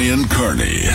Ryan 0.00 0.24
Kearney. 0.28 0.88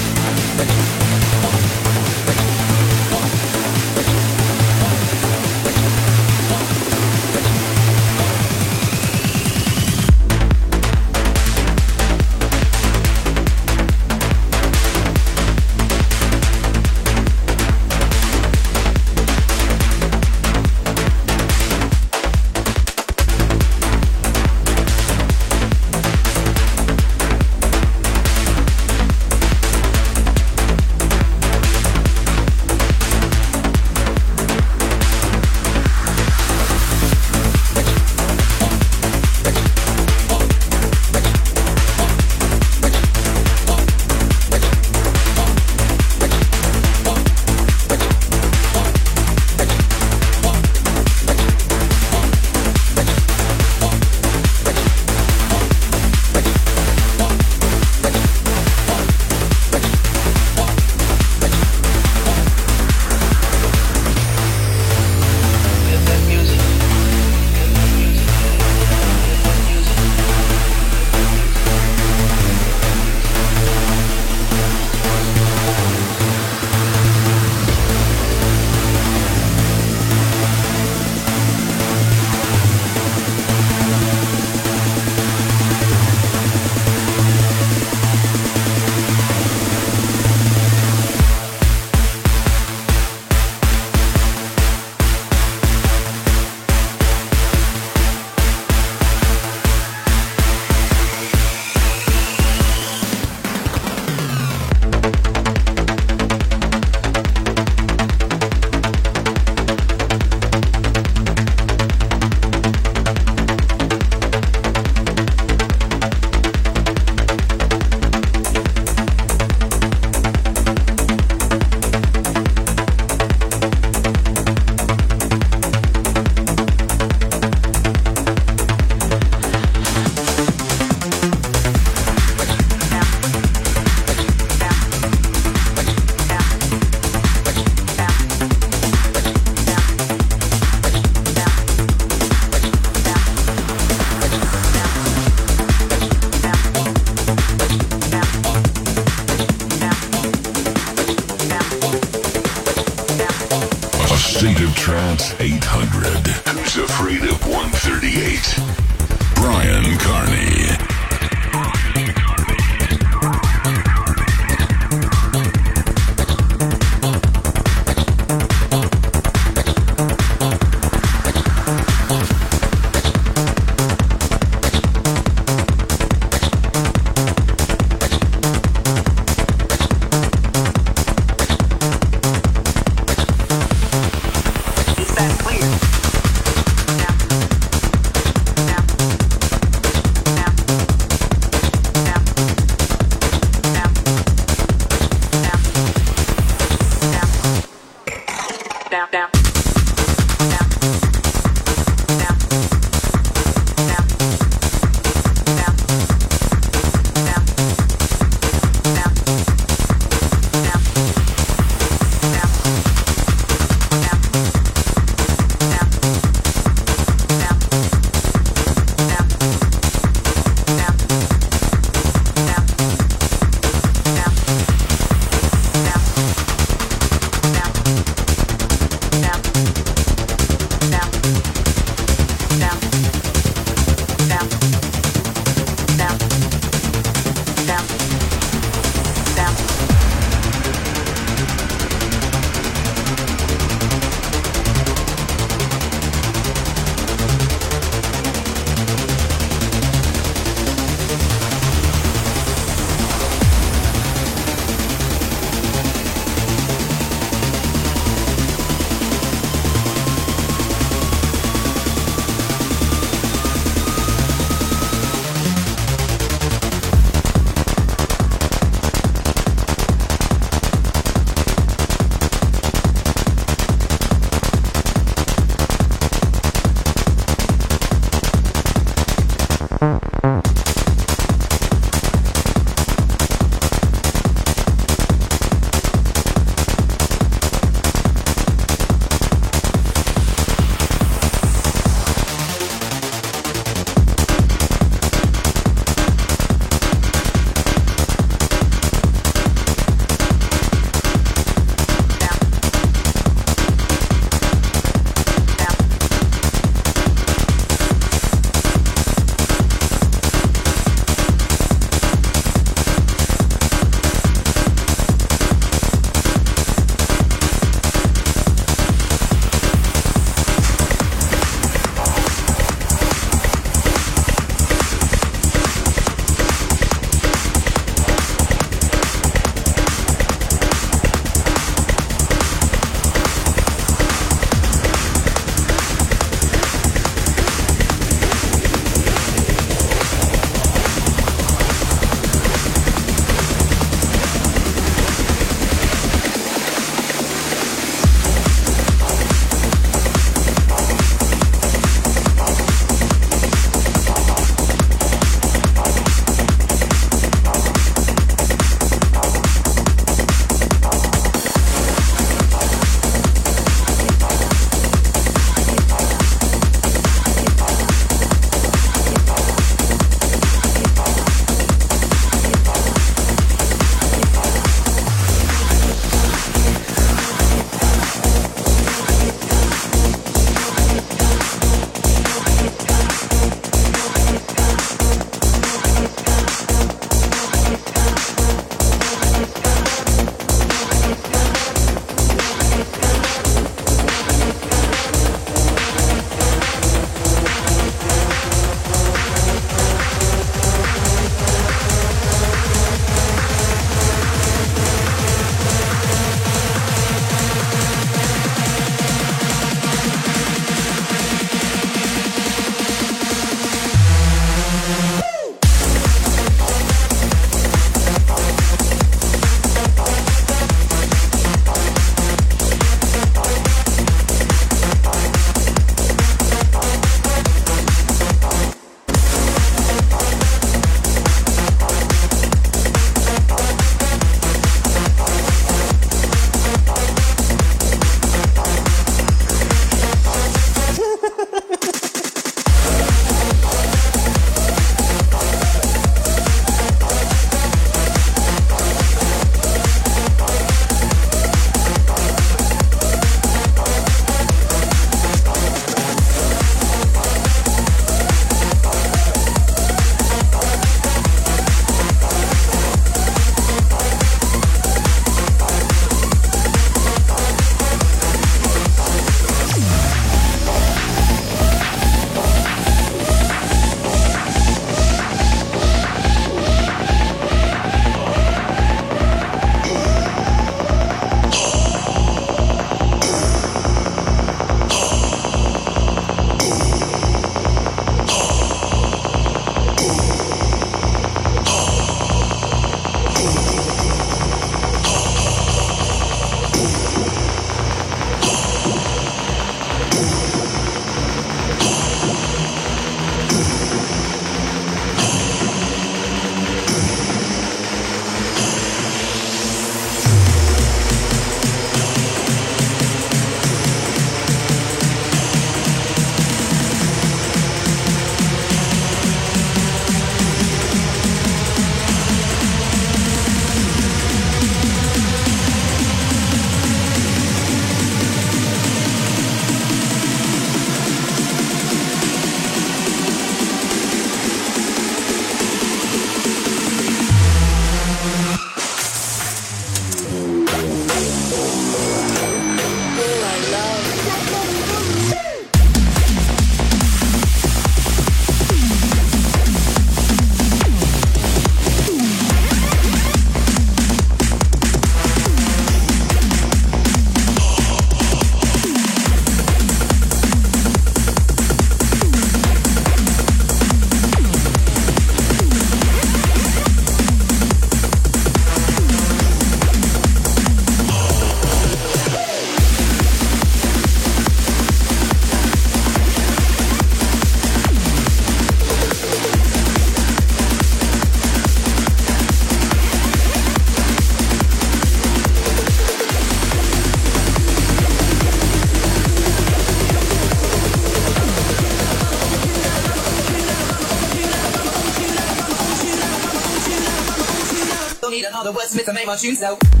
my 599.31 599.37
shoes 599.37 599.61
out. 599.63 600.00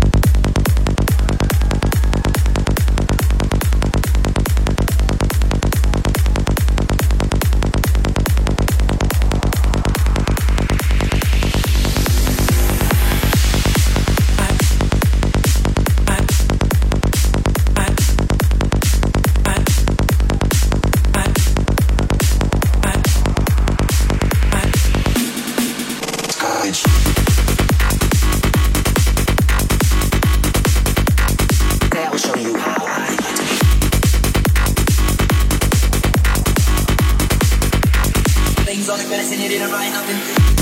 Wordsmith, 39.05 39.41
I 39.41 39.47
make 39.47 39.71
my 39.71 39.89
tunes 39.89 40.55
now. 40.57 40.60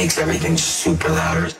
Makes 0.00 0.16
everything 0.16 0.56
super 0.56 1.10
loud. 1.10 1.59